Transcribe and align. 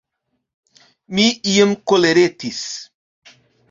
Mi 1.19 1.27
iom 1.53 1.79
koleretis! 1.93 2.67